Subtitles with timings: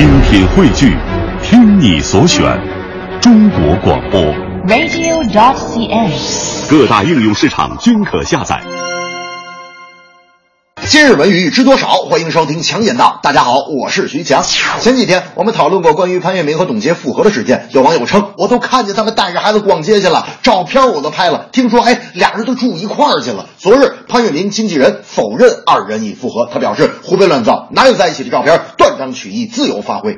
[0.00, 0.96] 精品汇聚，
[1.42, 2.58] 听你所选，
[3.20, 4.18] 中国广播。
[4.66, 6.70] radio.cn。
[6.70, 8.62] 各大应用市场均可下载。
[10.90, 11.86] 今日文娱知多少？
[11.98, 13.20] 欢迎收听强言道。
[13.22, 14.42] 大家好，我是徐强。
[14.42, 21.46] 前几天我们讨论过关于潘粤明和董洁复合的事件，有网友称我都看见他们带着孩子逛街去了，照片我都拍了。
[21.52, 23.46] 听说哎，俩人都住一块儿去了。
[23.56, 28.60] 昨日潘粤明经纪人否认二人已复合，他表示胡编乱造，哪有在一起的照片？
[28.76, 30.16] 断章取义，自由发挥。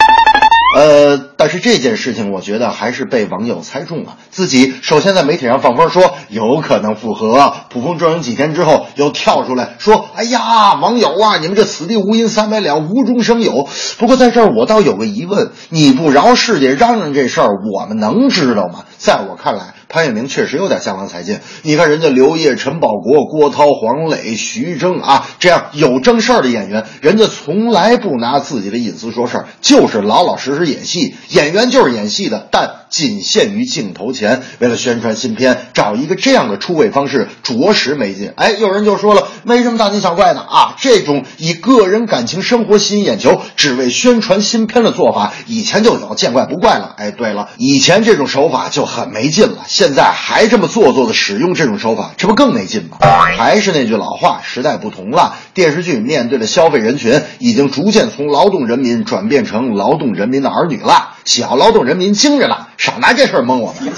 [0.75, 4.16] 呃，但是这件事情，我觉得还是被网友猜中了。
[4.30, 18.84] 自己首先在媒体上放风说有可能复合，捕风捉影几天之后又跳出来说：“哎呀，网友啊，你们这此地无银三百两，无中生有。”不过在这儿我倒有个疑问：你不饶世界嚷嚷这事儿，我们能知道吗？
[18.97, 21.41] 在我看来，潘粤明确实有点江郎才尽。
[21.62, 31.15] 你看人家刘烨、陈宝国、郭涛、黄磊、徐峥啊，这样有正事儿的演员，人家从来不拿自己的隐私说事儿，就是老老实实演戏。
[31.29, 34.42] 演员就是演戏的，但仅限于镜头前。
[34.59, 38.33] 为了宣传新片，找一个这样的出位方式，着实没劲。
[38.36, 46.95] 哎，有人就说了，没什么大惊小怪的啊，这种以个人感情生活吸引眼球，只为宣传新片的做法，以前就有，见怪不怪了。
[46.97, 52.98] 哎，对了，以前这种手法就很没劲了，现在还这么做作的使用这种手法，这不更没劲吗？
[53.01, 61.11] 还是那句老话，时代不同了，电视剧面对的消费人群已经逐渐从劳动人民转变成劳动人民的儿女了。
[61.25, 63.93] 小劳动人民精着呢，少拿这事儿蒙我们。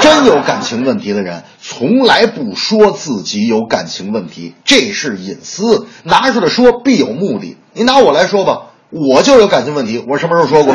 [0.00, 7.58] 真有感情问题的人，从来不说自己有感情问题，这是隐私，拿出来说必有目的。
[7.74, 10.74] 你拿我来说吧，我就有感情问题，我什么时候说过？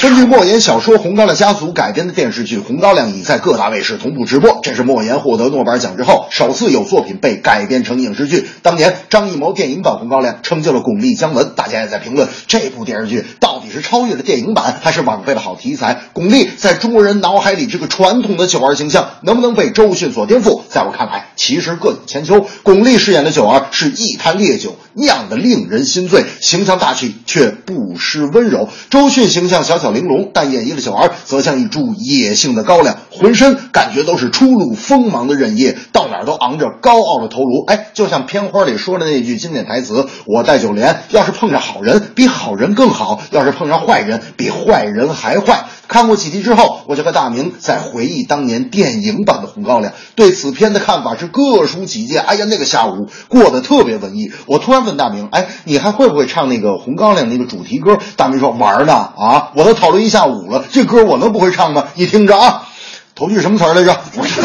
[0.00, 8.46] 根据莫言小说《红高粱家族》改编的电视剧《红高粱》已在各大卫视同步直播，这是莫言获得诺贝尔奖之后首次有作品被改编成影视剧。
[8.62, 16.00] 当年张艺谋电影版《红高粱》成就了巩俐姜文，大家也在评论这部电视剧到底是超越了电影版，还是枉费了好题材？
[16.12, 20.62] 巩俐在中国人脑海里这个传统的九儿形象能不能被周迅所颠覆？
[20.68, 22.46] 在我看来，其实各有千秋。
[22.64, 28.68] 巩俐饰演的九儿是一坛烈酒酿得令人心醉，形象大气却不失温柔。
[28.90, 37.64] 周迅形象小巧玲珑，但演绎的九儿则像一株野性的高粱，浑身感觉都是初露锋芒的刃叶，到哪儿都昂着高傲的头颅。
[37.66, 52.22] 哎，就像片花里说的那句经典台词：“我戴九莲，要是碰上好人，比好人更好；要是碰上坏人，比坏人还坏。”看过几集之后，我就和大明在回忆当年电影版的《红高粱》，对此片的看法是各抒己见。
[52.22, 54.30] 哎呀，那个下午过得特别文艺。
[54.46, 59.50] 我突然问大明：“哎，你还会不会唱那个《红高粱》那个主题歌？”大明说：“玩呢啊！
[59.54, 61.86] 我都讨论一下午了，这歌我能不会唱吗？
[61.94, 62.68] 你听着啊，
[63.14, 63.96] 头句什么词来着？
[64.16, 64.44] 我 说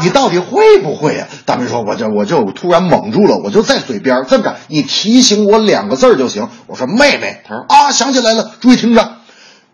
[0.00, 1.28] 你到底会不会啊？
[1.44, 9.16] 大明说：“我就我就突然蒙住了，我就在嘴边这么着，你提醒我两个字就行。”我说：“妹妹。”他说：“啊，想起来了，注意听着。”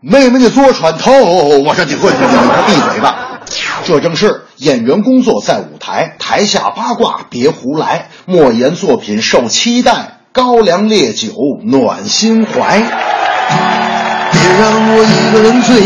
[0.00, 3.41] 妹妹的坐船头，我说你会，你快闭嘴吧。
[3.84, 8.08] 这正是演员工作在舞台，台下八卦别胡来。
[8.25, 11.32] 莫言作品受期待，高粱烈酒
[11.64, 12.81] 暖心怀。
[14.31, 15.82] 别让我一个人醉，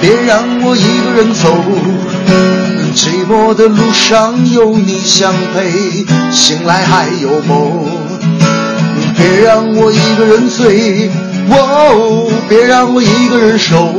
[0.00, 1.54] 别让我一个人走。
[2.94, 5.70] 寂寞的路上有你相陪，
[6.30, 7.91] 醒来还有梦。
[9.22, 11.08] 别让我一个人醉。
[11.48, 13.94] 哦，别让我一个人守，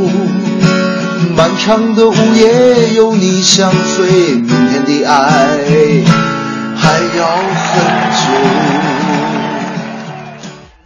[1.36, 5.60] 漫长的午夜有你相随，明天的爱
[6.76, 7.74] 还要很
[8.12, 8.93] 久。